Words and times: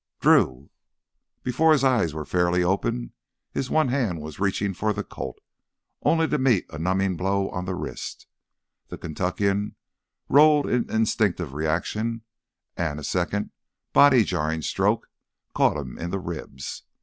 "Drew—!" 0.19 0.71
Before 1.43 1.73
his 1.73 1.83
eyes 1.83 2.11
were 2.11 2.25
fairly 2.25 2.63
open 2.63 3.13
his 3.51 3.67
hand 3.67 4.19
was 4.19 4.39
reaching 4.39 4.73
for 4.73 4.93
the 4.93 5.03
Colt, 5.03 5.37
only 6.01 6.27
to 6.27 6.39
meet 6.39 6.65
a 6.71 6.79
numbing 6.79 7.15
blow 7.17 7.51
on 7.51 7.65
the 7.65 7.75
wrist. 7.75 8.25
The 8.87 8.97
Kentuckian 8.97 9.75
rolled 10.27 10.65
in 10.65 10.89
instinctive 10.89 11.53
reaction 11.53 12.23
and 12.75 12.99
a 12.99 13.03
second, 13.03 13.51
body 13.93 14.23
jarring 14.23 14.63
stroke 14.63 15.05
caught 15.53 15.77
him 15.77 15.99
in 15.99 16.09
the 16.09 16.17
ribs. 16.19 16.81